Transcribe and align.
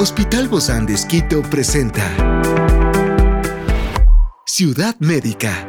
Hospital 0.00 0.46
Bozán 0.46 0.86
de 0.86 0.94
Esquito 0.94 1.42
presenta 1.42 2.04
Ciudad 4.46 4.94
Médica. 5.00 5.66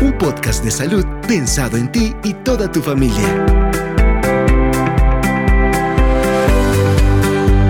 Un 0.00 0.16
podcast 0.18 0.64
de 0.64 0.70
salud 0.70 1.04
pensado 1.28 1.76
en 1.76 1.92
ti 1.92 2.14
y 2.24 2.32
toda 2.32 2.72
tu 2.72 2.80
familia. 2.80 3.46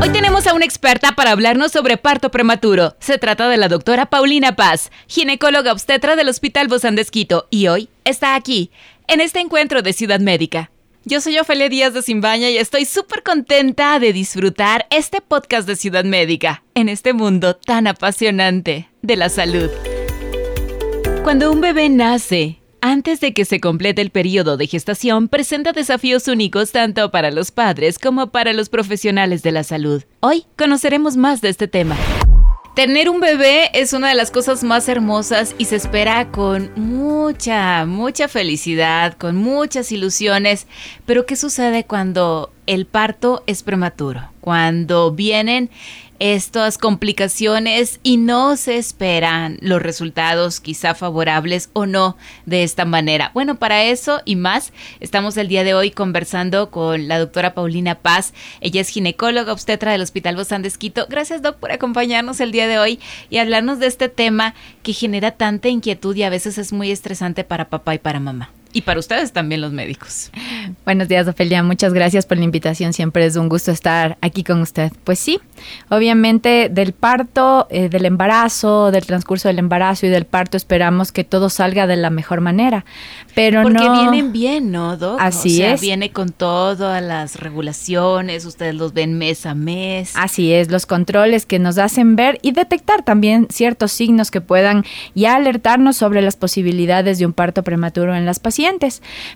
Hoy 0.00 0.11
tenemos 0.11 0.46
a 0.46 0.54
una 0.54 0.64
experta 0.64 1.16
para 1.16 1.32
hablarnos 1.32 1.72
sobre 1.72 1.96
parto 1.96 2.30
prematuro. 2.30 2.95
Se 3.00 3.18
trata 3.18 3.48
de 3.48 3.57
la 3.57 3.66
doctora 3.66 4.07
Paulina 4.07 4.54
Paz, 4.54 4.93
ginecóloga 5.09 5.72
obstetra 5.72 6.14
del 6.14 6.29
Hospital 6.29 6.68
Bozán 6.68 6.95
de 6.95 7.02
Esquito, 7.02 7.48
y 7.50 7.66
hoy 7.66 7.88
está 8.04 8.36
aquí, 8.36 8.70
en 9.09 9.20
este 9.20 9.41
encuentro 9.41 9.82
de 9.82 9.93
Ciudad 9.93 10.20
Médica. 10.20 10.70
Yo 11.06 11.22
soy 11.22 11.38
Ofelia 11.38 11.70
Díaz 11.70 11.94
de 11.94 12.02
Simbaña 12.02 12.50
y 12.50 12.59
estoy 12.59 12.84
súper 12.84 13.22
contenta 13.22 13.98
de 13.98 14.12
disfrutar 14.12 14.86
este 14.91 15.22
podcast 15.22 15.66
de 15.66 15.74
Ciudad 15.74 16.04
Médica 16.04 16.62
en 16.74 16.91
este 16.91 17.14
mundo 17.14 17.56
tan 17.56 17.86
apasionante 17.86 18.91
de 19.00 19.16
la 19.16 19.30
salud. 19.30 19.70
Cuando 21.24 21.50
un 21.50 21.62
bebé 21.62 21.88
nace, 21.88 22.60
antes 22.82 23.20
de 23.20 23.32
que 23.32 23.46
se 23.46 23.60
complete 23.60 24.02
el 24.02 24.10
periodo 24.10 24.58
de 24.58 24.66
gestación, 24.66 25.28
presenta 25.28 25.72
desafíos 25.72 26.28
únicos 26.28 26.70
tanto 26.70 27.10
para 27.10 27.30
los 27.30 27.50
padres 27.50 27.98
como 27.98 28.30
para 28.30 28.52
los 28.52 28.69
profesionales 28.69 29.42
de 29.42 29.52
la 29.52 29.64
salud. 29.64 30.02
Hoy 30.20 30.44
conoceremos 30.58 31.16
más 31.16 31.41
de 31.41 31.48
este 31.48 31.66
tema. 31.66 31.96
Tener 32.74 33.10
un 33.10 33.19
bebé 33.19 33.69
es 33.74 33.92
una 33.92 34.10
de 34.10 34.15
las 34.15 34.30
cosas 34.30 34.62
más 34.62 34.88
hermosas 34.88 35.56
y 35.59 35.65
se 35.65 35.74
espera 35.74 36.30
con 36.30 36.70
mucha, 36.77 37.84
mucha 37.84 38.28
felicidad, 38.28 39.15
con 39.15 39.37
muchas 39.37 39.91
ilusiones. 39.91 40.69
Pero 41.05 41.27
¿qué 41.27 41.34
sucede 41.34 41.83
cuando 41.84 42.52
el 42.69 42.87
parto 42.87 43.42
es 43.48 43.64
prematuro? 43.64 44.31
Cuando 44.41 45.11
vienen 45.11 45.69
estas 46.20 46.76
complicaciones 46.76 47.98
y 48.02 48.18
no 48.18 48.56
se 48.56 48.76
esperan 48.76 49.56
los 49.62 49.82
resultados 49.82 50.60
quizá 50.60 50.94
favorables 50.94 51.70
o 51.72 51.86
no 51.86 52.16
de 52.44 52.62
esta 52.62 52.84
manera. 52.84 53.30
Bueno, 53.34 53.56
para 53.56 53.84
eso 53.84 54.20
y 54.26 54.36
más, 54.36 54.72
estamos 55.00 55.38
el 55.38 55.48
día 55.48 55.64
de 55.64 55.74
hoy 55.74 55.91
conversando 55.91 56.70
con 56.70 57.08
la 57.08 57.18
doctora 57.18 57.54
Paulina 57.54 57.96
Paz. 57.96 58.34
Ella 58.60 58.82
es 58.82 58.88
ginecóloga 58.91 59.52
obstetra 59.52 59.92
del 59.92 60.02
Hospital 60.02 60.36
Bozán 60.36 60.60
de 60.62 60.68
Esquito. 60.68 61.06
Gracias, 61.08 61.41
doc, 61.41 61.56
por 61.56 61.72
acompañarnos 61.72 62.41
el 62.41 62.52
día 62.52 62.68
de 62.68 62.78
hoy 62.78 63.00
y 63.30 63.38
hablarnos 63.38 63.78
de 63.78 63.86
este 63.86 64.10
tema 64.10 64.54
que 64.82 64.92
genera 64.92 65.32
tanta 65.32 65.68
inquietud 65.68 66.14
y 66.14 66.22
a 66.22 66.30
veces 66.30 66.58
es 66.58 66.72
muy 66.72 66.91
estresante 66.91 67.44
para 67.44 67.70
papá 67.70 67.94
y 67.94 67.98
para 67.98 68.20
mamá. 68.20 68.50
Y 68.72 68.82
para 68.82 69.00
ustedes 69.00 69.32
también 69.32 69.60
los 69.60 69.72
médicos. 69.72 70.30
Buenos 70.84 71.08
días, 71.08 71.26
Ofelia. 71.26 71.62
Muchas 71.64 71.92
gracias 71.92 72.24
por 72.24 72.38
la 72.38 72.44
invitación. 72.44 72.92
Siempre 72.92 73.26
es 73.26 73.34
un 73.34 73.48
gusto 73.48 73.72
estar 73.72 74.16
aquí 74.20 74.44
con 74.44 74.60
usted. 74.60 74.92
Pues 75.02 75.18
sí, 75.18 75.40
obviamente 75.88 76.68
del 76.70 76.92
parto, 76.92 77.66
eh, 77.70 77.88
del 77.88 78.04
embarazo, 78.04 78.92
del 78.92 79.06
transcurso 79.06 79.48
del 79.48 79.58
embarazo 79.58 80.06
y 80.06 80.08
del 80.08 80.24
parto 80.24 80.56
esperamos 80.56 81.10
que 81.10 81.24
todo 81.24 81.50
salga 81.50 81.88
de 81.88 81.96
la 81.96 82.10
mejor 82.10 82.41
manera. 82.41 82.84
Pero 83.34 83.62
Porque 83.62 83.88
vienen 83.91 84.32
bien, 84.32 84.70
¿no, 84.70 84.96
Doc? 84.96 85.18
Así 85.20 85.54
o 85.54 85.56
sea, 85.56 85.74
es. 85.74 85.80
Viene 85.80 86.12
con 86.12 86.30
todas 86.30 87.02
las 87.02 87.41
regulaciones, 87.41 88.44
ustedes 88.44 88.76
los 88.76 88.92
ven 88.92 89.14
mes 89.14 89.46
a 89.46 89.54
mes. 89.54 90.12
Así 90.14 90.52
es, 90.52 90.70
los 90.70 90.86
controles 90.86 91.44
que 91.44 91.58
nos 91.58 91.78
hacen 91.78 92.14
ver 92.14 92.38
y 92.42 92.52
detectar 92.52 93.04
también 93.04 93.48
ciertos 93.50 93.91
signos 93.91 94.30
que 94.30 94.41
puedan 94.41 94.84
ya 95.16 95.34
alertarnos 95.34 95.96
sobre 95.96 96.22
las 96.22 96.36
posibilidades 96.36 97.18
de 97.18 97.26
un 97.26 97.32
parto 97.32 97.64
prematuro 97.64 98.14
en 98.14 98.26
las 98.26 98.38
pacientes. 98.38 98.59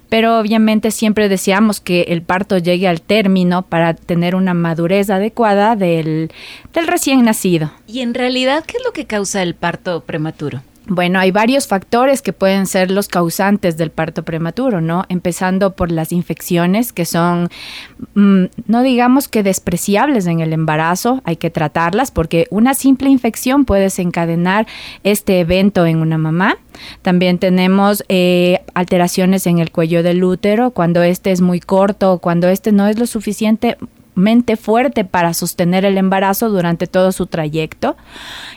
Pero 0.09 0.39
obviamente 0.39 0.91
siempre 0.91 1.29
deseamos 1.29 1.81
que 1.81 2.03
el 2.09 2.23
parto 2.23 2.59
llegue 2.59 2.89
al 2.89 3.01
término 3.01 3.63
para 3.63 3.95
tener 3.95 4.35
una 4.35 4.55
madurez 4.55 5.11
adecuada 5.11 5.77
del, 5.77 6.31
del 6.73 6.87
recién 6.87 7.25
nacido. 7.25 7.71
Y 7.87 8.01
en 8.01 8.15
realidad, 8.15 8.65
¿qué 8.67 8.77
es 8.77 8.85
lo 8.85 8.93
que 8.93 9.07
causa 9.07 9.43
el 9.43 9.55
parto 9.55 10.01
prematuro? 10.01 10.63
Bueno, 10.87 11.19
hay 11.19 11.31
varios 11.31 11.67
factores 11.67 12.21
que 12.21 12.35
pueden 12.35 12.67
ser 12.67 12.91
los 12.91 13.09
causantes 13.09 13.79
del 13.79 13.91
parto 13.91 14.23
prematuro, 14.23 14.83
¿no? 14.83 15.05
Empezando 15.09 15.75
por 15.75 15.91
las 15.91 16.13
infecciones 16.13 16.93
que 16.93 17.07
son, 17.07 17.49
mm, 18.15 18.45
no 18.67 18.83
digamos 18.83 19.29
que 19.29 19.43
despreciables 19.43 20.27
en 20.27 20.41
el 20.41 20.53
embarazo, 20.53 21.23
hay 21.25 21.37
que 21.37 21.49
tratarlas 21.49 22.11
porque 22.11 22.47
una 22.51 22.75
simple 22.75 23.09
infección 23.09 23.65
puede 23.65 23.85
desencadenar 23.85 24.67
este 25.05 25.41
evento 25.41 25.87
en 25.87 25.99
una 25.99 26.19
mamá. 26.19 26.59
También 27.01 27.39
tenemos 27.39 28.05
eh, 28.09 28.61
alteraciones 28.75 29.47
en 29.47 29.61
el 29.61 29.71
cuello 29.71 30.03
del 30.03 30.23
útero, 30.23 30.73
cuando 30.73 31.03
este 31.03 31.31
es 31.31 31.41
muy 31.41 31.61
corto 31.61 32.19
cuando 32.19 32.49
este 32.49 32.73
no 32.73 32.89
es 32.89 32.99
lo 32.99 33.07
suficiente 33.07 33.77
mente 34.15 34.57
fuerte 34.57 35.05
para 35.05 35.35
sostener 35.35 35.85
el 35.85 35.99
embarazo 35.99 36.51
durante 36.51 36.87
todo 36.87 37.13
su 37.13 37.27
trayecto. 37.27 37.97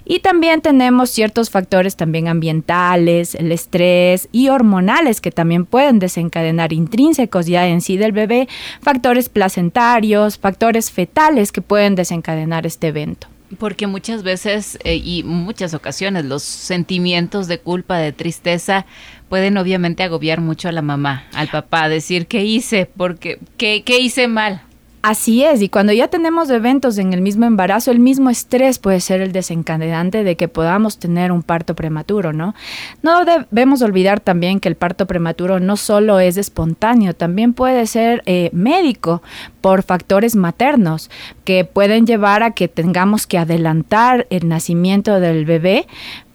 Y 0.05 0.19
también 0.19 0.61
tenemos 0.61 1.09
ciertos 1.09 1.49
factores 1.49 1.95
también 1.95 2.27
ambientales, 2.27 3.35
el 3.35 3.51
estrés 3.51 4.29
y 4.31 4.49
hormonales 4.49 5.21
que 5.21 5.31
también 5.31 5.65
pueden 5.65 5.99
desencadenar 5.99 6.73
intrínsecos 6.73 7.47
ya 7.47 7.67
en 7.67 7.81
sí 7.81 7.97
del 7.97 8.11
bebé, 8.11 8.47
factores 8.81 9.29
placentarios, 9.29 10.37
factores 10.37 10.91
fetales 10.91 11.51
que 11.51 11.61
pueden 11.61 11.95
desencadenar 11.95 12.65
este 12.65 12.87
evento. 12.87 13.27
Porque 13.59 13.87
muchas 13.87 14.23
veces 14.23 14.77
eh, 14.83 14.95
y 14.95 15.23
muchas 15.23 15.73
ocasiones 15.73 16.25
los 16.25 16.43
sentimientos 16.43 17.47
de 17.47 17.59
culpa, 17.59 17.97
de 17.97 18.11
tristeza, 18.11 18.85
pueden 19.29 19.57
obviamente 19.57 20.03
agobiar 20.03 20.41
mucho 20.41 20.67
a 20.67 20.73
la 20.73 20.81
mamá, 20.81 21.23
al 21.33 21.47
papá, 21.47 21.87
decir, 21.87 22.27
¿qué 22.27 22.43
hice? 22.43 22.89
Porque, 22.97 23.39
¿qué, 23.55 23.83
qué 23.83 23.99
hice 23.99 24.27
mal? 24.27 24.61
Así 25.03 25.43
es, 25.43 25.61
y 25.61 25.69
cuando 25.69 25.93
ya 25.93 26.07
tenemos 26.07 26.49
eventos 26.49 26.97
en 26.97 27.13
el 27.13 27.21
mismo 27.21 27.45
embarazo, 27.45 27.91
el 27.91 27.99
mismo 27.99 28.29
estrés 28.29 28.79
puede 28.79 28.99
ser 28.99 29.21
el 29.21 29.31
desencadenante 29.31 30.23
de 30.23 30.35
que 30.35 30.47
podamos 30.47 30.97
tener 30.97 31.31
un 31.31 31.43
parto 31.43 31.75
prematuro, 31.75 32.33
¿no? 32.33 32.55
No 33.03 33.23
debemos 33.23 33.81
olvidar 33.83 34.19
también 34.19 34.59
que 34.59 34.67
el 34.67 34.75
parto 34.75 35.05
prematuro 35.05 35.59
no 35.59 35.77
solo 35.77 36.19
es 36.19 36.35
espontáneo, 36.35 37.13
también 37.13 37.53
puede 37.53 37.85
ser 37.85 38.23
eh, 38.25 38.49
médico 38.53 39.21
por 39.61 39.83
factores 39.83 40.35
maternos 40.35 41.09
que 41.45 41.63
pueden 41.63 42.05
llevar 42.05 42.43
a 42.43 42.51
que 42.51 42.67
tengamos 42.67 43.27
que 43.27 43.37
adelantar 43.37 44.25
el 44.29 44.49
nacimiento 44.49 45.19
del 45.19 45.45
bebé 45.45 45.87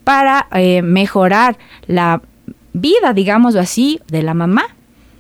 para 0.05 0.47
eh, 0.53 0.83
mejorar 0.83 1.59
la 1.87 2.23
vida, 2.73 3.13
digámoslo 3.13 3.61
así, 3.61 4.01
de 4.09 4.23
la 4.23 4.35
mamá. 4.35 4.65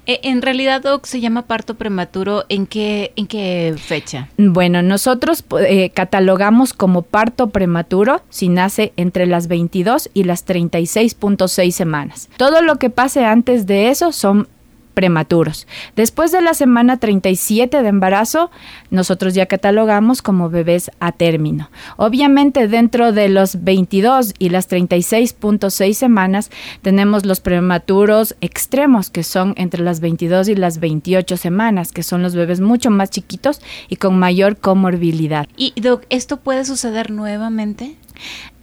Eh, 0.07 0.21
en 0.25 0.43
realidad, 0.43 0.83
Doc, 0.83 1.07
se 1.07 1.21
llama 1.21 1.43
parto 1.43 1.75
prematuro. 1.75 2.45
¿En 2.49 2.67
qué, 2.67 3.13
en 3.17 3.27
qué 3.27 3.75
fecha? 3.79 4.29
Bueno, 4.37 4.83
nosotros 4.83 5.45
eh, 5.61 5.91
catalogamos 5.91 6.73
como 6.73 7.03
parto 7.03 7.51
prematuro 7.51 8.23
si 8.29 8.49
nace 8.49 8.93
entre 8.97 9.27
las 9.27 9.47
22 9.47 10.11
y 10.13 10.25
las 10.25 10.47
36.6 10.47 11.71
semanas. 11.71 12.29
Todo 12.37 12.63
lo 12.63 12.77
que 12.77 12.91
pase 12.91 13.25
antes 13.25 13.67
de 13.67 13.91
eso 13.91 14.13
son 14.13 14.49
prematuros. 14.95 15.67
Después 15.97 16.33
de 16.33 16.41
la 16.43 16.55
semana 16.55 16.99
37 16.99 17.83
de 17.83 17.89
embarazo, 17.89 18.51
nosotros 18.91 19.35
ya 19.35 19.47
catalogamos 19.47 20.23
como 20.23 20.51
bebés 20.51 20.91
a 21.01 21.13
término. 21.13 21.71
Obviamente 21.97 22.69
dentro 22.69 23.13
de 23.13 23.29
los 23.29 23.65
22 23.65 24.35
y 24.39 24.51
las 24.51 24.69
36.6 24.69 25.93
semanas 25.95 26.51
tenemos 26.83 27.27
los 27.27 27.41
prematuros 27.41 28.37
extremos 28.41 29.11
que 29.11 29.23
son 29.23 29.55
entre 29.57 29.83
las 29.83 30.01
22 30.01 30.49
y 30.49 30.55
las 30.55 30.81
28 30.81 31.37
semanas, 31.37 31.93
que 31.93 32.03
son 32.03 32.23
los 32.23 32.35
bebés 32.35 32.61
mucho 32.61 32.91
más 32.91 33.11
chiquitos 33.11 33.61
y 33.89 33.97
con 33.97 34.19
mayor 34.19 34.57
comorbilidad. 34.57 35.47
Y 35.57 35.73
Doc, 35.81 36.05
¿esto 36.11 36.39
puede 36.39 36.65
suceder 36.65 37.11
nuevamente? 37.11 37.97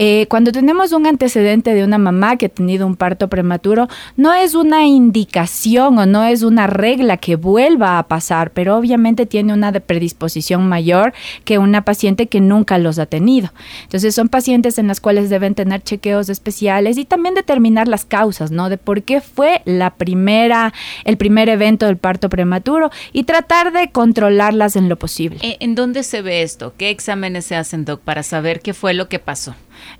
Eh, 0.01 0.27
cuando 0.29 0.53
tenemos 0.53 0.93
un 0.93 1.05
antecedente 1.07 1.73
de 1.73 1.83
una 1.83 1.97
mamá 1.97 2.37
que 2.37 2.45
ha 2.45 2.49
tenido 2.49 2.87
un 2.87 2.95
parto 2.95 3.27
prematuro, 3.27 3.89
no 4.15 4.33
es 4.33 4.55
una 4.55 4.85
indicación 4.85 5.99
o 5.99 6.05
no 6.05 6.23
es 6.23 6.41
una 6.41 6.67
regla 6.67 7.17
que 7.17 7.35
vuelva 7.35 7.99
a 7.99 8.07
pasar, 8.07 8.51
pero 8.51 8.77
obviamente 8.77 9.25
tiene 9.25 9.53
una 9.53 9.73
predisposición 9.73 10.69
mayor 10.69 11.13
que 11.43 11.57
una 11.57 11.83
paciente 11.83 12.27
que 12.27 12.39
nunca 12.39 12.77
los 12.77 12.97
ha 12.97 13.07
tenido. 13.07 13.51
Entonces 13.83 14.15
son 14.15 14.29
pacientes 14.29 14.77
en 14.77 14.87
las 14.87 15.01
cuales 15.01 15.29
deben 15.29 15.53
tener 15.53 15.83
chequeos 15.83 16.29
especiales 16.29 16.97
y 16.97 17.03
también 17.03 17.35
determinar 17.35 17.89
las 17.89 18.05
causas, 18.05 18.51
¿no? 18.51 18.69
De 18.69 18.77
por 18.77 19.03
qué 19.03 19.19
fue 19.19 19.61
la 19.65 19.95
primera, 19.95 20.73
el 21.03 21.17
primer 21.17 21.49
evento 21.49 21.87
del 21.87 21.97
parto 21.97 22.29
prematuro 22.29 22.89
y 23.11 23.23
tratar 23.23 23.73
de 23.73 23.91
controlarlas 23.91 24.77
en 24.77 24.87
lo 24.87 24.97
posible. 24.97 25.39
¿En 25.41 25.75
dónde 25.75 26.03
se 26.03 26.21
ve 26.21 26.41
esto? 26.41 26.73
¿Qué 26.77 26.89
exámenes 26.89 27.45
se 27.45 27.57
hacen, 27.57 27.83
Doc, 27.83 27.99
para 27.99 28.23
saber 28.23 28.61
qué 28.61 28.73
fue 28.73 28.93
lo 28.93 29.09
que 29.09 29.19
pasó? 29.19 29.48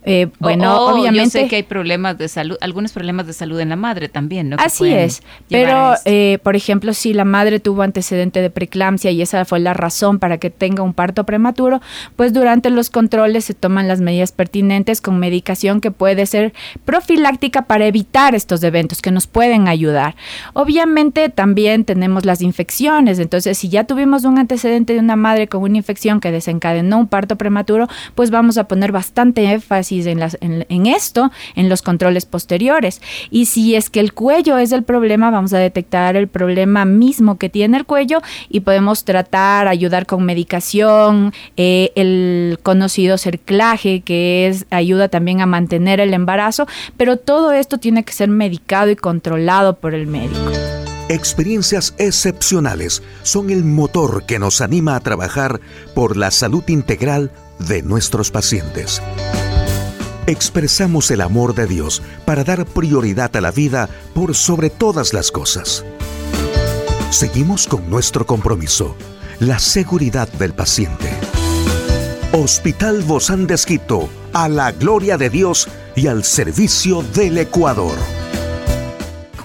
Eh, 0.03 0.27
bueno, 0.39 0.85
obviamente. 0.85 1.39
Yo 1.39 1.43
sé 1.43 1.47
que 1.47 1.57
hay 1.57 1.63
problemas 1.63 2.17
de 2.17 2.27
salud, 2.27 2.57
algunos 2.61 2.91
problemas 2.91 3.27
de 3.27 3.33
salud 3.33 3.59
en 3.59 3.69
la 3.69 3.75
madre 3.75 4.09
también, 4.09 4.49
¿no? 4.49 4.57
Así 4.59 4.91
es. 4.93 5.21
Pero, 5.49 5.95
eh, 6.05 6.39
por 6.43 6.55
ejemplo, 6.55 6.93
si 6.93 7.13
la 7.13 7.25
madre 7.25 7.59
tuvo 7.59 7.81
antecedente 7.81 8.41
de 8.41 8.49
preeclampsia 8.49 9.11
y 9.11 9.21
esa 9.21 9.45
fue 9.45 9.59
la 9.59 9.73
razón 9.73 10.19
para 10.19 10.37
que 10.37 10.49
tenga 10.49 10.83
un 10.83 10.93
parto 10.93 11.25
prematuro, 11.25 11.81
pues 12.15 12.33
durante 12.33 12.69
los 12.69 12.89
controles 12.89 13.45
se 13.45 13.53
toman 13.53 13.87
las 13.87 14.01
medidas 14.01 14.31
pertinentes 14.31 15.01
con 15.01 15.19
medicación 15.19 15.81
que 15.81 15.91
puede 15.91 16.25
ser 16.25 16.53
profiláctica 16.85 17.63
para 17.63 17.85
evitar 17.85 18.35
estos 18.35 18.63
eventos 18.63 19.01
que 19.01 19.11
nos 19.11 19.27
pueden 19.27 19.67
ayudar. 19.67 20.15
Obviamente 20.53 21.29
también 21.29 21.85
tenemos 21.85 22.25
las 22.25 22.41
infecciones, 22.41 23.19
entonces 23.19 23.57
si 23.57 23.69
ya 23.69 23.85
tuvimos 23.85 24.25
un 24.25 24.37
antecedente 24.37 24.93
de 24.93 24.99
una 24.99 25.15
madre 25.15 25.47
con 25.47 25.61
una 25.61 25.77
infección 25.77 26.19
que 26.19 26.31
desencadenó 26.31 26.99
un 26.99 27.07
parto 27.07 27.37
prematuro, 27.37 27.87
pues 28.15 28.31
vamos 28.31 28.57
a 28.57 28.67
poner 28.67 28.91
bastante 28.91 29.43
énfasis 29.45 29.68
en, 29.71 30.19
las, 30.19 30.37
en, 30.41 30.87
esto, 30.87 31.31
en 31.55 31.69
los 31.69 31.81
controles 31.81 32.25
posteriores. 32.25 33.01
Y 33.29 33.45
si 33.45 33.75
es 33.75 33.89
que 33.89 33.99
el 33.99 34.13
cuello 34.13 34.57
es 34.57 34.71
el 34.71 34.83
problema, 34.83 35.29
vamos 35.29 35.53
a 35.53 35.59
detectar 35.59 36.15
el 36.15 36.27
problema 36.27 36.85
mismo 36.85 37.37
que 37.37 37.49
tiene 37.49 37.77
el 37.77 37.85
cuello 37.85 38.21
y 38.49 38.61
podemos 38.61 39.03
tratar, 39.03 39.67
ayudar 39.67 40.05
con 40.05 40.25
medicación, 40.25 41.33
eh, 41.57 41.91
el 41.95 42.59
conocido 42.63 43.17
cerclaje, 43.17 44.01
que 44.01 44.47
es 44.47 44.65
ayuda 44.71 45.07
también 45.09 45.41
a 45.41 45.45
mantener 45.45 45.99
el 45.99 46.13
embarazo, 46.13 46.67
pero 46.97 47.17
todo 47.17 47.51
esto 47.51 47.77
tiene 47.77 48.03
que 48.03 48.13
ser 48.13 48.29
medicado 48.29 48.89
y 48.89 48.95
controlado 48.95 49.75
por 49.75 49.93
el 49.93 50.07
médico. 50.07 50.51
Experiencias 51.09 51.95
excepcionales 51.97 53.01
son 53.23 53.49
el 53.49 53.63
motor 53.63 54.25
que 54.27 54.37
nos 54.37 54.61
anima 54.61 54.95
a 54.95 54.99
trabajar 54.99 55.59
por 55.95 56.15
la 56.15 56.29
salud 56.29 56.63
integral 56.67 57.31
de 57.57 57.81
nuestros 57.81 58.29
pacientes. 58.29 59.01
Expresamos 60.29 61.09
el 61.09 61.21
amor 61.21 61.55
de 61.55 61.65
Dios 61.65 62.03
para 62.23 62.43
dar 62.43 62.63
prioridad 62.67 63.35
a 63.35 63.41
la 63.41 63.49
vida 63.49 63.89
por 64.13 64.35
sobre 64.35 64.69
todas 64.69 65.11
las 65.11 65.31
cosas. 65.31 65.83
Seguimos 67.09 67.65
con 67.65 67.89
nuestro 67.89 68.27
compromiso, 68.27 68.95
la 69.39 69.57
seguridad 69.57 70.31
del 70.33 70.53
paciente. 70.53 71.09
Hospital 72.31 73.01
Bozán 73.01 73.47
de 73.47 73.55
a 74.31 74.47
la 74.47 74.71
gloria 74.71 75.17
de 75.17 75.31
Dios 75.31 75.67
y 75.95 76.05
al 76.05 76.23
servicio 76.23 77.01
del 77.01 77.39
Ecuador. 77.39 77.97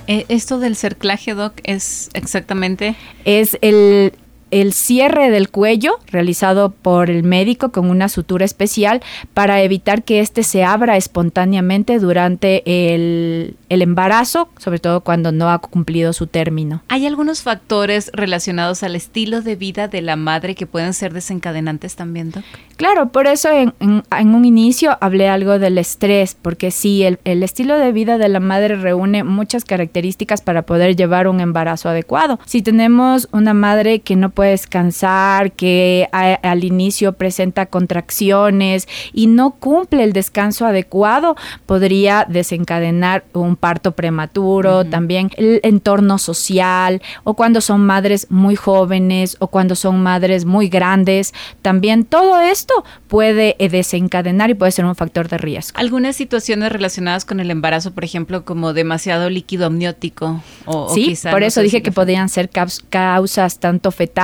Eh, 0.06 0.26
esto 0.28 0.58
del 0.58 0.76
cerclaje, 0.76 1.32
Doc, 1.32 1.54
es 1.62 2.10
exactamente... 2.12 2.94
Es 3.24 3.56
el 3.62 4.12
el 4.54 4.72
cierre 4.72 5.30
del 5.30 5.50
cuello 5.50 5.98
realizado 6.06 6.70
por 6.70 7.10
el 7.10 7.24
médico 7.24 7.72
con 7.72 7.90
una 7.90 8.08
sutura 8.08 8.44
especial 8.44 9.02
para 9.34 9.60
evitar 9.62 10.04
que 10.04 10.20
éste 10.20 10.44
se 10.44 10.62
abra 10.62 10.96
espontáneamente 10.96 11.98
durante 11.98 12.62
el, 12.94 13.56
embarazo, 13.68 14.48
sobre 14.58 14.78
todo 14.78 15.00
cuando 15.00 15.32
no 15.32 15.50
ha 15.50 15.58
cumplido 15.58 16.12
su 16.12 16.28
término. 16.28 16.82
¿Hay 16.88 17.04
algunos 17.04 17.42
factores 17.42 18.12
relacionados 18.14 18.84
al 18.84 18.94
estilo 18.94 19.42
de 19.42 19.56
vida 19.56 19.88
de 19.88 20.00
la 20.00 20.14
madre 20.14 20.54
que 20.54 20.66
pueden 20.66 20.94
ser 20.94 21.12
desencadenantes 21.12 21.96
también, 21.96 22.30
Doc? 22.30 22.44
Claro, 22.76 23.08
por 23.08 23.26
eso 23.26 23.50
en, 23.50 23.72
un 24.10 24.44
inicio 24.44 24.96
hablé 25.00 25.28
algo 25.28 25.58
del 25.58 25.78
estrés, 25.78 26.36
porque 26.40 26.70
sí, 26.70 27.02
el, 27.02 27.18
el 27.24 27.42
estilo 27.42 27.76
de 27.76 27.90
vida 27.90 28.18
de 28.18 28.28
la 28.28 28.40
madre 28.40 28.76
reúne 28.76 29.24
muchas 29.24 29.64
características 29.64 30.40
para 30.42 30.62
poder 30.62 30.94
llevar 30.94 31.26
un 31.26 31.40
embarazo 31.40 31.88
adecuado. 31.88 32.38
Si 32.46 32.62
tenemos 32.62 33.28
una 33.32 33.54
madre 33.54 34.00
que 34.00 34.16
no 34.16 34.30
puede 34.30 34.43
descansar, 34.50 35.52
que 35.52 36.08
al 36.12 36.64
inicio 36.64 37.12
presenta 37.12 37.66
contracciones 37.66 38.88
y 39.12 39.26
no 39.26 39.52
cumple 39.52 40.04
el 40.04 40.12
descanso 40.12 40.66
adecuado, 40.66 41.36
podría 41.66 42.26
desencadenar 42.28 43.24
un 43.32 43.56
parto 43.56 43.92
prematuro, 43.92 44.84
también 44.84 45.30
el 45.36 45.60
entorno 45.62 46.18
social 46.18 47.02
o 47.24 47.34
cuando 47.34 47.60
son 47.60 47.84
madres 47.84 48.26
muy 48.30 48.56
jóvenes 48.56 49.36
o 49.40 49.48
cuando 49.48 49.74
son 49.74 50.02
madres 50.02 50.44
muy 50.44 50.68
grandes, 50.68 51.34
también 51.62 52.04
todo 52.04 52.40
esto 52.40 52.84
puede 53.08 53.56
eh, 53.58 53.68
desencadenar 53.68 54.50
y 54.50 54.54
puede 54.54 54.72
ser 54.72 54.84
un 54.84 54.94
factor 54.94 55.28
de 55.28 55.38
riesgo. 55.38 55.78
Algunas 55.78 56.16
situaciones 56.16 56.72
relacionadas 56.72 57.24
con 57.24 57.40
el 57.40 57.50
embarazo, 57.50 57.92
por 57.92 58.04
ejemplo, 58.04 58.44
como 58.44 58.72
demasiado 58.72 59.30
líquido 59.30 59.66
amniótico 59.66 60.42
o, 60.64 60.92
sí, 60.94 61.14
por 61.30 61.42
eso 61.42 61.60
dije 61.60 61.82
que 61.82 61.92
podrían 61.92 62.28
ser 62.28 62.50
causas 62.90 63.58
tanto 63.58 63.90
fetales 63.90 64.14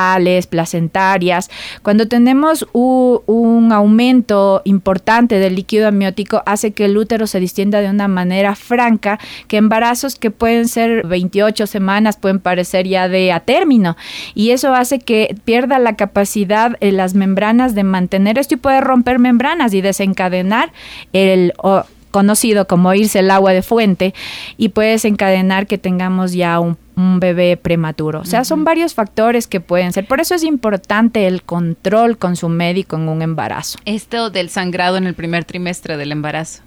placentarias. 0.48 1.50
Cuando 1.82 2.08
tenemos 2.08 2.66
un 2.72 3.72
aumento 3.72 4.62
importante 4.64 5.38
del 5.38 5.56
líquido 5.56 5.88
amniótico, 5.88 6.42
hace 6.46 6.72
que 6.72 6.86
el 6.86 6.96
útero 6.96 7.26
se 7.26 7.40
distienda 7.40 7.80
de 7.80 7.90
una 7.90 8.08
manera 8.08 8.54
franca, 8.54 9.18
que 9.48 9.56
embarazos 9.56 10.16
que 10.16 10.30
pueden 10.30 10.68
ser 10.68 11.06
28 11.06 11.66
semanas 11.66 12.16
pueden 12.16 12.40
parecer 12.40 12.86
ya 12.86 13.08
de 13.08 13.32
a 13.32 13.40
término. 13.40 13.96
Y 14.34 14.50
eso 14.50 14.74
hace 14.74 14.98
que 14.98 15.36
pierda 15.44 15.78
la 15.78 15.96
capacidad 15.96 16.76
en 16.80 16.96
las 16.96 17.14
membranas 17.14 17.74
de 17.74 17.84
mantener 17.84 18.38
esto 18.38 18.54
y 18.54 18.58
puede 18.58 18.80
romper 18.80 19.18
membranas 19.18 19.74
y 19.74 19.80
desencadenar 19.80 20.72
el 21.12 21.52
conocido 22.10 22.66
como 22.66 22.92
irse 22.94 23.20
el 23.20 23.30
agua 23.30 23.52
de 23.52 23.62
fuente 23.62 24.14
y 24.56 24.70
puede 24.70 24.90
desencadenar 24.90 25.66
que 25.66 25.78
tengamos 25.78 26.32
ya 26.32 26.60
un 26.60 26.76
un 27.00 27.20
bebé 27.20 27.56
prematuro. 27.56 28.20
O 28.20 28.24
sea, 28.24 28.44
son 28.44 28.64
varios 28.64 28.94
factores 28.94 29.46
que 29.46 29.60
pueden 29.60 29.92
ser. 29.92 30.06
Por 30.06 30.20
eso 30.20 30.34
es 30.34 30.44
importante 30.44 31.26
el 31.26 31.42
control 31.42 32.18
con 32.18 32.36
su 32.36 32.48
médico 32.48 32.96
en 32.96 33.08
un 33.08 33.22
embarazo. 33.22 33.78
Esto 33.84 34.30
del 34.30 34.50
sangrado 34.50 34.96
en 34.96 35.06
el 35.06 35.14
primer 35.14 35.44
trimestre 35.44 35.96
del 35.96 36.12
embarazo, 36.12 36.62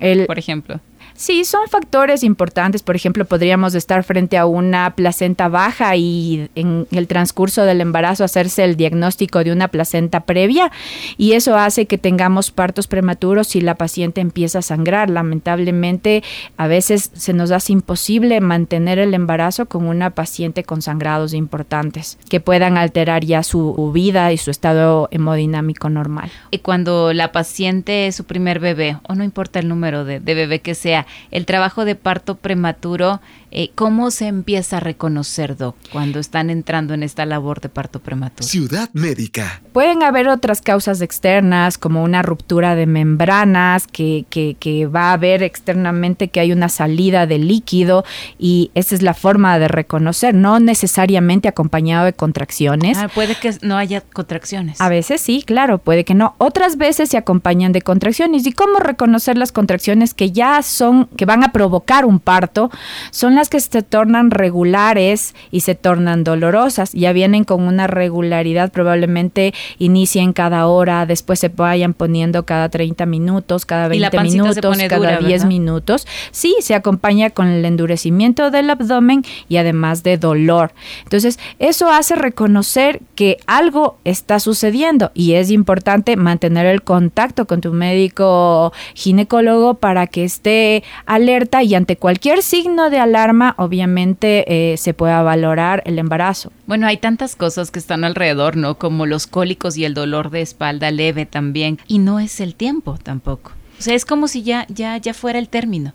el, 0.00 0.26
por 0.26 0.38
ejemplo. 0.38 0.80
Sí, 1.18 1.44
son 1.44 1.66
factores 1.68 2.22
importantes. 2.22 2.84
Por 2.84 2.94
ejemplo, 2.94 3.24
podríamos 3.24 3.74
estar 3.74 4.04
frente 4.04 4.38
a 4.38 4.46
una 4.46 4.94
placenta 4.94 5.48
baja 5.48 5.96
y 5.96 6.48
en 6.54 6.86
el 6.92 7.08
transcurso 7.08 7.64
del 7.64 7.80
embarazo 7.80 8.22
hacerse 8.22 8.62
el 8.62 8.76
diagnóstico 8.76 9.42
de 9.42 9.50
una 9.50 9.66
placenta 9.66 10.20
previa 10.20 10.70
y 11.16 11.32
eso 11.32 11.56
hace 11.56 11.86
que 11.86 11.98
tengamos 11.98 12.52
partos 12.52 12.86
prematuros 12.86 13.48
si 13.48 13.60
la 13.60 13.74
paciente 13.74 14.20
empieza 14.20 14.60
a 14.60 14.62
sangrar. 14.62 15.10
Lamentablemente, 15.10 16.22
a 16.56 16.68
veces 16.68 17.10
se 17.14 17.32
nos 17.32 17.50
hace 17.50 17.72
imposible 17.72 18.40
mantener 18.40 19.00
el 19.00 19.12
embarazo 19.12 19.66
con 19.66 19.88
una 19.88 20.10
paciente 20.10 20.62
con 20.62 20.82
sangrados 20.82 21.34
importantes 21.34 22.16
que 22.28 22.38
puedan 22.38 22.78
alterar 22.78 23.24
ya 23.24 23.42
su 23.42 23.90
vida 23.92 24.32
y 24.32 24.38
su 24.38 24.52
estado 24.52 25.08
hemodinámico 25.10 25.90
normal. 25.90 26.30
Y 26.52 26.58
cuando 26.58 27.12
la 27.12 27.32
paciente 27.32 28.06
es 28.06 28.14
su 28.14 28.22
primer 28.22 28.60
bebé, 28.60 28.98
o 29.08 29.16
no 29.16 29.24
importa 29.24 29.58
el 29.58 29.66
número 29.66 30.04
de, 30.04 30.20
de 30.20 30.34
bebé 30.34 30.60
que 30.60 30.76
sea, 30.76 31.07
el 31.30 31.46
trabajo 31.46 31.84
de 31.84 31.94
parto 31.94 32.36
prematuro, 32.36 33.20
eh, 33.50 33.70
¿cómo 33.74 34.10
se 34.10 34.26
empieza 34.26 34.76
a 34.76 34.80
reconocer, 34.80 35.56
Doc, 35.56 35.76
cuando 35.90 36.18
están 36.18 36.50
entrando 36.50 36.92
en 36.92 37.02
esta 37.02 37.24
labor 37.24 37.60
de 37.60 37.70
parto 37.70 37.98
prematuro? 37.98 38.46
Ciudad 38.46 38.90
Médica. 38.92 39.62
Pueden 39.72 40.02
haber 40.02 40.28
otras 40.28 40.60
causas 40.60 41.00
externas, 41.00 41.78
como 41.78 42.02
una 42.02 42.20
ruptura 42.22 42.74
de 42.74 42.86
membranas, 42.86 43.86
que, 43.86 44.26
que, 44.28 44.86
va 44.86 45.10
a 45.10 45.12
haber 45.14 45.42
externamente 45.42 46.28
que 46.28 46.40
hay 46.40 46.52
una 46.52 46.68
salida 46.68 47.26
de 47.26 47.38
líquido 47.38 48.04
y 48.38 48.70
esa 48.74 48.94
es 48.94 49.02
la 49.02 49.14
forma 49.14 49.58
de 49.58 49.68
reconocer, 49.68 50.34
no 50.34 50.60
necesariamente 50.60 51.48
acompañado 51.48 52.04
de 52.04 52.12
contracciones. 52.12 52.98
Ah, 52.98 53.08
puede 53.08 53.34
que 53.34 53.54
no 53.62 53.76
haya 53.76 54.02
contracciones. 54.02 54.80
A 54.80 54.88
veces 54.88 55.20
sí, 55.20 55.42
claro, 55.42 55.78
puede 55.78 56.04
que 56.04 56.14
no. 56.14 56.34
Otras 56.38 56.76
veces 56.76 57.08
se 57.10 57.16
acompañan 57.16 57.72
de 57.72 57.82
contracciones. 57.82 58.46
¿Y 58.46 58.52
cómo 58.52 58.78
reconocer 58.78 59.38
las 59.38 59.52
contracciones 59.52 60.14
que 60.14 60.32
ya 60.32 60.62
son 60.62 60.97
que 61.16 61.24
van 61.24 61.44
a 61.44 61.52
provocar 61.52 62.04
un 62.04 62.20
parto, 62.20 62.70
son 63.10 63.34
las 63.34 63.48
que 63.48 63.60
se 63.60 63.82
tornan 63.82 64.30
regulares 64.30 65.34
y 65.50 65.60
se 65.60 65.74
tornan 65.74 66.24
dolorosas. 66.24 66.92
Ya 66.92 67.12
vienen 67.12 67.44
con 67.44 67.62
una 67.62 67.86
regularidad, 67.86 68.72
probablemente 68.72 69.54
inicien 69.78 70.32
cada 70.32 70.66
hora, 70.66 71.06
después 71.06 71.38
se 71.38 71.48
vayan 71.48 71.94
poniendo 71.94 72.44
cada 72.44 72.68
30 72.68 73.06
minutos, 73.06 73.66
cada 73.66 73.88
20 73.88 74.20
minutos, 74.20 74.78
cada 74.88 75.18
10 75.18 75.44
minutos. 75.46 76.06
Sí, 76.30 76.56
se 76.60 76.74
acompaña 76.74 77.30
con 77.30 77.48
el 77.48 77.64
endurecimiento 77.64 78.50
del 78.50 78.70
abdomen 78.70 79.24
y 79.48 79.56
además 79.56 80.02
de 80.02 80.18
dolor. 80.18 80.72
Entonces, 81.04 81.38
eso 81.58 81.90
hace 81.90 82.14
reconocer 82.14 83.00
que 83.14 83.38
algo 83.46 83.98
está 84.04 84.40
sucediendo 84.40 85.10
y 85.14 85.34
es 85.34 85.50
importante 85.50 86.16
mantener 86.16 86.66
el 86.66 86.82
contacto 86.82 87.46
con 87.46 87.60
tu 87.60 87.72
médico 87.72 88.72
ginecólogo 88.94 89.74
para 89.74 90.06
que 90.06 90.24
esté 90.24 90.77
alerta 91.06 91.62
y 91.62 91.74
ante 91.74 91.96
cualquier 91.96 92.42
signo 92.42 92.90
de 92.90 92.98
alarma, 92.98 93.54
obviamente 93.58 94.72
eh, 94.72 94.76
se 94.76 94.94
pueda 94.94 95.22
valorar 95.22 95.82
el 95.86 95.98
embarazo. 95.98 96.52
Bueno, 96.66 96.86
hay 96.86 96.96
tantas 96.96 97.36
cosas 97.36 97.70
que 97.70 97.78
están 97.78 98.04
alrededor, 98.04 98.56
¿no? 98.56 98.76
Como 98.76 99.06
los 99.06 99.26
cólicos 99.26 99.76
y 99.76 99.84
el 99.84 99.94
dolor 99.94 100.30
de 100.30 100.42
espalda 100.42 100.90
leve 100.90 101.26
también. 101.26 101.78
Y 101.86 101.98
no 101.98 102.20
es 102.20 102.40
el 102.40 102.54
tiempo 102.54 102.98
tampoco. 103.02 103.52
O 103.78 103.82
sea, 103.82 103.94
es 103.94 104.04
como 104.04 104.28
si 104.28 104.42
ya, 104.42 104.66
ya, 104.68 104.96
ya 104.96 105.14
fuera 105.14 105.38
el 105.38 105.48
término. 105.48 105.92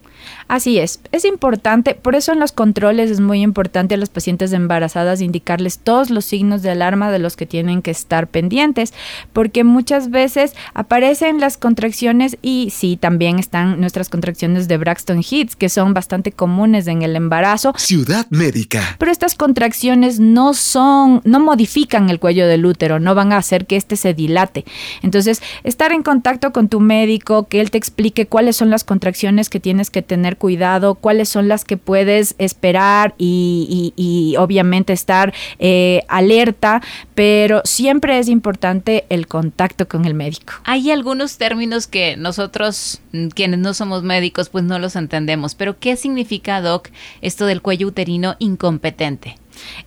Así 0.47 0.79
es, 0.79 0.99
es 1.11 1.25
importante, 1.25 1.95
por 1.95 2.15
eso 2.15 2.31
en 2.31 2.39
los 2.39 2.51
controles 2.51 3.11
es 3.11 3.19
muy 3.19 3.41
importante 3.41 3.95
a 3.95 3.97
las 3.97 4.09
pacientes 4.09 4.53
embarazadas 4.53 5.21
indicarles 5.21 5.79
todos 5.79 6.09
los 6.09 6.25
signos 6.25 6.61
de 6.61 6.69
alarma 6.69 7.11
de 7.11 7.19
los 7.19 7.35
que 7.35 7.45
tienen 7.45 7.81
que 7.81 7.91
estar 7.91 8.27
pendientes, 8.27 8.93
porque 9.33 9.63
muchas 9.63 10.09
veces 10.09 10.53
aparecen 10.73 11.39
las 11.39 11.57
contracciones 11.57 12.37
y 12.41 12.69
sí, 12.71 12.97
también 12.97 13.39
están 13.39 13.79
nuestras 13.79 14.09
contracciones 14.09 14.67
de 14.67 14.77
Braxton 14.77 15.21
Hits, 15.27 15.55
que 15.55 15.69
son 15.69 15.93
bastante 15.93 16.31
comunes 16.31 16.87
en 16.87 17.01
el 17.01 17.15
embarazo. 17.15 17.73
Ciudad 17.77 18.27
médica. 18.29 18.95
Pero 18.99 19.11
estas 19.11 19.35
contracciones 19.35 20.19
no 20.19 20.53
son, 20.53 21.21
no 21.23 21.39
modifican 21.39 22.09
el 22.09 22.19
cuello 22.19 22.47
del 22.47 22.65
útero, 22.65 22.99
no 22.99 23.15
van 23.15 23.33
a 23.33 23.37
hacer 23.37 23.65
que 23.65 23.75
éste 23.75 23.95
se 23.95 24.13
dilate. 24.13 24.65
Entonces, 25.01 25.41
estar 25.63 25.91
en 25.91 26.03
contacto 26.03 26.51
con 26.53 26.69
tu 26.69 26.79
médico, 26.79 27.47
que 27.47 27.61
él 27.61 27.71
te 27.73 27.79
explique 27.79 28.27
cuáles 28.27 28.55
son 28.55 28.69
las 28.69 28.83
contracciones 28.83 29.49
que 29.49 29.59
tienes 29.59 29.89
que 29.89 30.03
tener 30.03 30.37
cuidado, 30.37 30.93
cuáles 30.93 31.27
son 31.27 31.47
las 31.47 31.65
que 31.65 31.75
puedes 31.75 32.35
esperar 32.37 33.15
y, 33.17 34.35
obviamente 34.37 34.93
estar 34.93 35.33
eh, 35.57 36.03
alerta, 36.07 36.83
pero 37.15 37.63
siempre 37.65 38.19
es 38.19 38.29
importante 38.29 39.05
el 39.09 39.25
contacto 39.25 39.87
con 39.87 40.05
el 40.05 40.13
médico. 40.13 40.53
Hay 40.65 40.91
algunos 40.91 41.39
términos 41.39 41.87
que 41.87 42.15
nosotros, 42.15 43.01
mm, 43.11 43.29
quienes 43.29 43.57
no 43.57 43.73
somos 43.73 44.03
médicos, 44.03 44.49
pues 44.49 44.63
no 44.63 44.77
los 44.77 44.95
entendemos, 44.95 45.55
pero 45.55 45.79
¿qué 45.79 45.95
significa, 45.95 46.61
Doc, 46.61 46.89
esto 47.21 47.47
del 47.47 47.63
cuello 47.63 47.87
uterino 47.87 48.35
incompetente? 48.37 49.37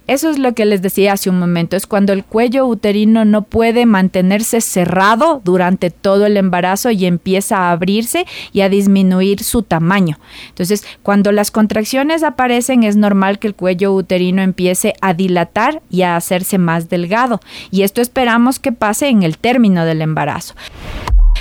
Eso 0.07 0.31
es 0.31 0.39
lo 0.39 0.55
que 0.55 0.65
les 0.65 0.83
decía 0.83 1.13
hace 1.13 1.31
un 1.31 1.39
momento, 1.39 1.77
es 1.77 1.87
cuando 1.87 2.13
el 2.13 2.25
cuello 2.25 2.67
uterino 2.67 3.25
no 3.25 3.43
puede 3.43 3.87
mantenerse 3.87 4.61
cerrado 4.61 5.41
durante 5.45 5.91
todo 5.91 6.27
el 6.27 6.37
embarazo 6.37 6.91
y 6.91 7.07
empieza 7.07 7.59
a 7.59 7.73
abrirse 7.73 8.27
y 8.53 8.61
a 8.61 8.69
disminuir 8.69 9.43
su 9.43 9.63
tamaño. 9.63 10.19
Entonces, 10.49 10.85
cuando 11.03 11.33
las 11.33 11.51
contracciones 11.51 12.23
aparecen, 12.23 12.85
es 12.85 12.97
normal 12.97 13.39
que 13.39 13.49
el 13.49 13.55
cuello 13.55 13.93
uterino 13.93 14.43
empiece 14.43 14.95
a 15.01 15.15
dilatar 15.15 15.83
y 15.91 16.03
a 16.03 16.17
hacerse 16.17 16.59
más 16.59 16.89
delgado. 16.89 17.41
Y 17.71 17.83
esto 17.83 18.01
esperamos 18.01 18.59
que 18.59 18.73
pase 18.73 19.09
en 19.09 19.23
el 19.23 19.39
término 19.39 19.85
del 19.85 20.03
embarazo. 20.03 20.55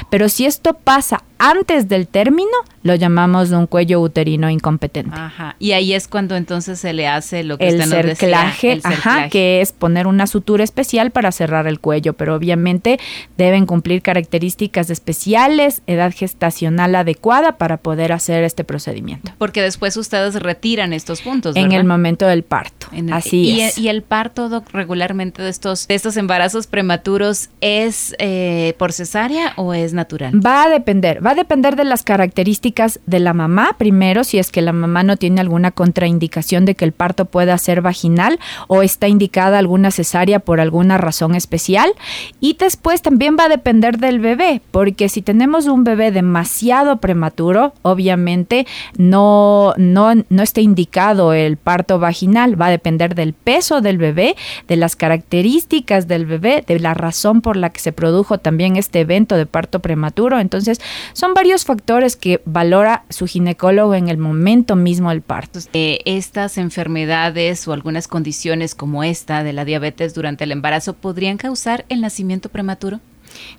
Pero 0.10 0.29
si 0.29 0.46
esto 0.46 0.74
pasa 0.74 1.24
antes 1.38 1.88
del 1.88 2.08
término, 2.08 2.51
lo 2.84 2.96
llamamos 2.96 3.51
un 3.51 3.68
cuello 3.68 4.00
uterino 4.00 4.50
incompetente. 4.50 5.15
Ajá. 5.15 5.56
Y 5.60 5.72
ahí 5.72 5.94
es 5.94 6.08
cuando 6.08 6.36
entonces 6.36 6.80
se 6.80 6.94
le 6.94 7.08
hace 7.08 7.44
lo 7.44 7.58
que 7.58 7.68
el 7.68 7.80
usted 7.80 8.15
cerclaje, 8.15 8.74
el 8.74 8.82
ajá, 8.84 9.30
que 9.30 9.62
es 9.62 9.72
poner 9.72 10.08
una 10.08 10.27
sutura 10.27 10.63
especial 10.63 11.12
para 11.12 11.32
cerrar 11.32 11.68
el 11.68 11.80
cuello, 11.80 12.13
pero 12.13 12.36
obviamente 12.36 13.00
deben 13.38 13.65
cumplir 13.65 14.01
características 14.01 14.89
especiales, 14.89 15.82
edad 15.88 16.13
gestacional 16.15 16.96
adecuada 16.96 17.58
para 17.58 17.77
poder 17.77 18.12
hacer 18.12 18.44
este 18.44 18.63
procedimiento. 18.63 19.32
Porque 19.38 19.62
después 19.62 19.98
ustedes 19.98 20.36
retiran 20.36 20.94
estos 20.94 21.22
puntos. 21.22 21.56
En 21.56 21.72
el 21.72 21.86
momento 21.86 22.27
del 22.27 22.44
parto. 22.44 22.88
Así 23.12 23.38
y, 23.38 23.62
es. 23.62 23.77
Y 23.77 23.89
el 23.89 24.04
parto 24.04 24.50
doc, 24.50 24.70
regularmente 24.72 25.42
de 25.42 25.50
estos, 25.50 25.88
de 25.88 25.96
estos 25.96 26.18
embarazos 26.18 26.68
prematuros 26.68 27.50
es 27.62 28.15
eh, 28.20 28.74
por 28.77 28.94
cesárea 28.94 29.54
o 29.56 29.74
es 29.74 29.94
natural? 29.94 30.46
Va 30.46 30.63
a 30.63 30.70
depender, 30.70 31.25
va 31.25 31.32
a 31.32 31.36
depender 31.36 31.75
de 31.75 31.86
las 31.86 32.03
características 32.03 33.00
de 33.05 33.20
la 33.20 33.34
mamá, 33.34 33.75
primero, 33.77 34.24
si 34.24 34.38
es 34.38 34.51
que 34.51 34.62
la 34.62 34.74
mamá 34.74 35.03
no 35.03 35.17
tiene 35.17 35.41
alguna 35.41 35.72
contraindicación 35.72 36.65
de 36.65 36.75
que 36.75 36.86
el 36.86 36.91
parto 36.91 37.25
pueda 37.25 37.58
ser 37.58 37.82
vaginal 37.82 38.39
o 38.67 38.84
está 38.84 39.08
indicada 39.08 39.58
alguna 39.58 39.91
cesárea 39.91 40.39
por 40.39 40.60
alguna 40.60 40.98
razón 40.98 41.36
especial. 41.36 41.91
Y 42.39 42.53
después 42.53 43.01
también 43.01 43.38
va 43.39 43.46
a 43.46 43.50
depender 43.50 43.98
del 43.98 44.20
bebé, 44.20 44.62
porque 44.72 45.10
si 45.10 45.22
tenemos 45.22 45.65
un 45.65 45.84
bebé 45.84 46.12
demasiado 46.12 46.98
prematuro, 46.98 47.74
obviamente 47.82 48.67
no, 48.98 49.74
no, 49.77 50.13
no 50.29 50.44
está 50.44 50.62
indicado 50.62 51.34
el 51.34 51.58
parto 51.58 51.98
vaginal, 52.00 52.60
va 52.60 52.67
a 52.67 52.72
depender 52.72 53.15
del 53.15 53.34
peso 53.34 53.82
del 53.82 53.98
bebé, 53.98 54.36
de 54.67 54.75
las 54.75 54.96
características 54.96 56.08
del 56.08 56.25
bebé, 56.25 56.63
de 56.67 56.79
la 56.79 56.94
razón 56.94 57.41
por 57.41 57.58
la 57.58 57.72
que 57.72 57.79
se 57.79 57.91
produjo 57.91 58.38
también 58.38 58.75
este 58.75 59.00
evento 59.00 59.36
de 59.36 59.46
parto 59.46 59.79
prematuro. 59.79 60.39
Entonces, 60.39 60.79
son 61.15 61.34
varios 61.34 61.63
factores 61.63 62.17
que 62.17 62.41
valora 62.43 63.05
su 63.10 63.25
ginecólogo 63.25 63.95
en 63.95 64.10
el 64.10 64.17
momento 64.17 64.75
mismo 64.75 65.10
del 65.10 65.22
parto. 65.22 65.60
Estas 65.74 66.57
enfermedades 66.57 67.65
o 67.69 67.74
algunas 67.74 68.10
condiciones 68.10 68.75
como 68.75 69.01
esta 69.01 69.41
de 69.41 69.53
la 69.53 69.63
diabetes 69.63 70.13
durante 70.13 70.43
el 70.43 70.51
embarazo 70.51 70.93
podrían 70.93 71.38
causar 71.38 71.86
el 71.88 72.01
nacimiento 72.01 72.50
prematuro? 72.50 73.00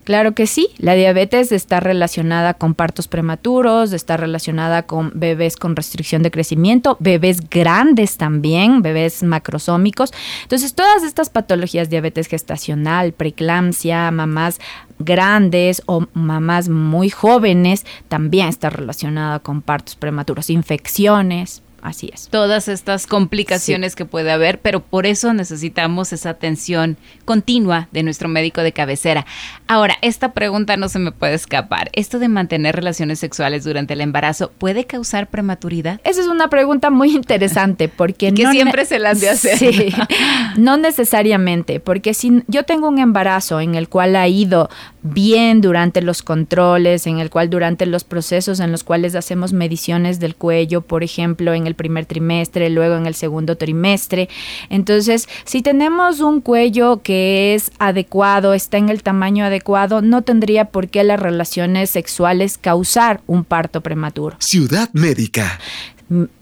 Claro 0.05 0.35
que 0.35 0.47
sí, 0.47 0.69
la 0.79 0.95
diabetes 0.95 1.51
está 1.53 1.81
relacionada 1.81 2.55
con 2.55 2.75
partos 2.75 3.09
prematuros, 3.09 3.93
está 3.93 4.17
relacionada 4.17 4.85
con 4.85 5.13
bebés 5.15 5.57
con 5.57 5.75
restricción 5.75 6.23
de 6.23 6.31
crecimiento, 6.31 6.97
bebés 7.01 7.49
grandes 7.51 8.17
también, 8.17 8.83
bebés 8.83 9.23
macrosómicos. 9.23 10.13
Entonces, 10.43 10.75
todas 10.75 11.03
estas 11.03 11.29
patologías, 11.31 11.91
diabetes 11.91 12.29
gestacional, 12.29 13.13
preeclampsia, 13.13 14.11
mamás 14.11 14.61
grandes 14.99 15.83
o 15.87 16.07
mamás 16.15 16.69
muy 16.69 17.11
jóvenes, 17.11 17.85
también 18.09 18.49
está 18.49 18.71
relacionada 18.71 19.41
con 19.41 19.61
partos 19.61 19.97
prematuros, 19.97 20.51
infecciones. 20.51 21.63
Así 21.87 22.11
es. 22.13 22.27
Todas 22.31 22.67
estas 22.67 23.07
complicaciones 23.07 23.95
que 23.95 24.05
puede 24.05 24.33
haber, 24.33 24.59
pero 24.59 24.81
por 24.81 25.07
eso 25.07 25.33
necesitamos 25.33 26.13
esa 26.13 26.31
atención 26.31 26.97
continua 27.25 27.87
de 27.93 28.03
nuestro 28.03 28.29
médico 28.29 28.63
de 28.63 28.73
cabecera. 28.73 29.25
Ahora, 29.69 29.95
esta 30.03 30.33
pregunta 30.33 30.77
no 30.77 30.89
se 30.89 30.99
me 30.99 31.13
puede 31.13 31.35
escapar. 31.35 31.89
¿Esto 31.93 32.19
de 32.19 32.27
mantener 32.27 32.75
relaciones 32.75 33.21
sexuales 33.21 33.63
durante 33.63 33.95
el 33.95 34.01
embarazo 34.01 34.51
puede 34.59 34.85
causar 34.85 35.29
prematuridad? 35.29 36.01
Esa 36.03 36.23
es 36.23 36.27
una 36.27 36.51
pregunta 36.51 36.91
muy 36.91 37.15
interesante 37.15 37.89
porque 37.89 38.33
que 38.35 38.51
siempre 38.51 38.85
se 38.85 38.99
las 38.99 39.21
de 39.21 39.31
hacer. 39.31 39.57
Sí, 39.57 39.95
no 40.57 40.79
necesariamente, 40.79 41.79
porque 41.79 42.15
si 42.15 42.43
yo 42.49 42.65
tengo 42.65 42.89
un 42.89 42.99
embarazo 42.99 43.61
en 43.61 43.77
el 43.77 43.89
cual 43.89 44.17
ha 44.17 44.27
ido 44.27 44.71
bien 45.05 45.61
durante 45.61 46.03
los 46.03 46.25
controles, 46.25 47.07
en 47.07 47.21
el 47.21 47.31
cual 47.31 47.49
durante 47.49 47.87
los 47.87 48.03
procesos 48.03 48.59
en 48.59 48.73
los 48.73 48.83
cuales 48.83 49.15
hacemos 49.15 49.53
mediciones 49.53 50.19
del 50.19 50.35
cuello, 50.35 50.81
por 50.81 51.05
ejemplo, 51.05 51.55
en 51.55 51.69
el 51.69 51.76
primer 51.77 52.07
trimestre, 52.07 52.71
luego 52.71 52.97
en 52.97 53.07
el 53.07 53.15
segundo 53.15 53.57
trimestre. 53.57 54.29
Entonces, 54.71 55.29
si 55.45 55.63
tenemos 55.63 56.21
un 56.21 56.41
cuello 56.41 57.03
que 57.03 57.55
es 57.55 57.71
adecuado, 57.79 58.55
está 58.55 58.79
en 58.79 58.89
el 58.89 59.03
tamaño 59.03 59.45
adecuado, 59.45 60.03
no 60.03 60.23
tendría 60.23 60.67
por 60.67 60.89
qué 60.89 61.05
las 61.05 61.21
relaciones 61.21 61.91
sexuales 61.91 62.59
causar 62.59 63.21
un 63.27 63.45
parto 63.45 63.81
prematuro. 63.81 64.37
Ciudad 64.41 64.91
médica. 64.93 65.61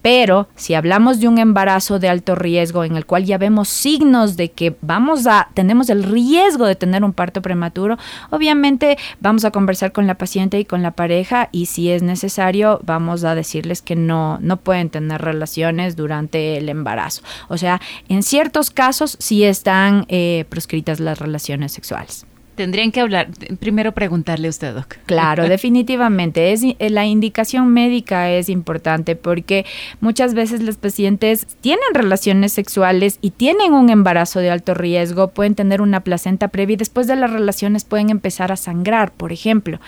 Pero 0.03 0.49
si 0.55 0.75
hablamos 0.75 1.21
de 1.21 1.29
un 1.29 1.39
embarazo 1.39 1.99
de 1.99 2.09
alto 2.09 2.35
riesgo 2.35 2.85
en 2.85 2.97
el 2.97 3.07
cual 3.07 3.25
ya 3.25 3.39
vemos 3.39 3.69
signos 3.69 4.37
de 4.37 4.51
que 4.51 4.77
vamos 4.83 5.27
a, 5.27 5.49
tenemos 5.55 5.89
el 5.89 6.03
riesgo 6.03 6.67
de 6.67 6.75
tener 6.75 7.03
un 7.03 7.15
parto 7.15 7.41
prematuro, 7.41 7.97
obviamente 8.31 8.99
vamos 9.21 9.45
a 9.45 9.51
conversar 9.51 9.93
con 9.93 10.07
la 10.07 10.17
paciente 10.17 10.59
y 10.59 10.67
con 10.67 10.83
la 10.83 10.91
pareja 10.91 11.49
y 11.51 11.67
si 11.67 11.91
es 11.91 12.03
necesario 12.03 12.81
vamos 12.85 13.25
a 13.25 13.35
decirles 13.35 13.81
que 13.81 13.97
no, 13.97 14.39
no 14.41 14.59
pueden 14.59 14.91
tener 14.91 15.23
relaciones 15.23 15.97
durante 15.97 16.59
el 16.59 16.69
embarazo. 16.69 17.23
O 17.49 17.57
sea, 17.57 17.81
en 18.09 18.23
ciertos 18.23 18.71
casos 18.71 19.17
sí 19.19 19.45
están 19.45 20.05
eh, 20.09 20.45
proscritas 20.51 21.01
las 21.01 21.19
relaciones 21.19 21.73
sexuales. 21.73 22.27
Tendrían 22.55 22.93
que 22.93 23.01
hablar, 23.01 23.29
primero 23.59 23.93
preguntarle 23.93 24.47
a 24.49 24.51
usted, 24.51 24.75
Doc. 24.75 24.97
Claro, 25.07 25.45
definitivamente. 25.49 26.53
Es, 26.53 26.63
eh, 26.63 26.91
la 26.91 27.07
indicación 27.07 27.69
médica 27.69 28.31
es 28.31 28.49
importante 28.49 29.17
porque 29.17 29.67
muchas 30.01 30.35
veces 30.35 30.63
los 30.63 30.77
pacientes 30.77 31.47
tienen 31.61 31.95
relaciones 31.95 32.53
sexuales 32.53 33.19
y 33.21 33.31
tienen 33.31 33.73
un 33.73 33.91
embarazo 33.91 34.41
de 34.41 34.51
alto 34.51 34.75
riesgo, 34.75 35.29
pueden 35.29 35.55
tener 35.55 35.81
una 35.81 36.01
placenta 36.01 36.49
previa 36.49 36.75
y 36.75 36.77
después 36.77 37.07
de 37.07 37.17
las 37.17 37.31
relaciones 37.31 37.85
pueden 37.85 38.11
empezar 38.11 38.53
a 38.53 38.57
sangrar, 38.57 39.13
por 39.13 39.33
ejemplo. 39.33 39.81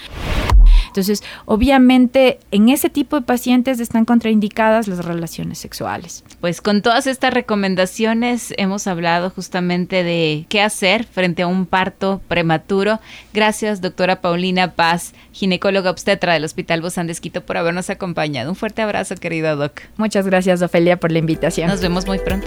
Entonces, 0.96 1.22
obviamente, 1.44 2.38
en 2.50 2.70
ese 2.70 2.88
tipo 2.88 3.16
de 3.16 3.26
pacientes 3.26 3.80
están 3.80 4.06
contraindicadas 4.06 4.88
las 4.88 5.04
relaciones 5.04 5.58
sexuales. 5.58 6.24
Pues 6.40 6.62
con 6.62 6.80
todas 6.80 7.06
estas 7.06 7.34
recomendaciones 7.34 8.54
hemos 8.56 8.86
hablado 8.86 9.28
justamente 9.28 10.02
de 10.02 10.46
qué 10.48 10.62
hacer 10.62 11.04
frente 11.04 11.42
a 11.42 11.46
un 11.46 11.66
parto 11.66 12.22
prematuro. 12.28 12.98
Gracias, 13.34 13.82
doctora 13.82 14.22
Paulina 14.22 14.72
Paz, 14.72 15.12
ginecóloga 15.32 15.90
obstetra 15.90 16.32
del 16.32 16.44
Hospital 16.44 16.80
Bozán 16.80 17.06
de 17.06 17.12
Esquito, 17.12 17.44
por 17.44 17.58
habernos 17.58 17.90
acompañado. 17.90 18.48
Un 18.48 18.56
fuerte 18.56 18.80
abrazo, 18.80 19.16
querido 19.16 19.54
doc. 19.56 19.82
Muchas 19.98 20.26
gracias, 20.26 20.62
Ofelia, 20.62 20.98
por 20.98 21.12
la 21.12 21.18
invitación. 21.18 21.68
Nos 21.68 21.82
vemos 21.82 22.06
muy 22.06 22.18
pronto. 22.18 22.46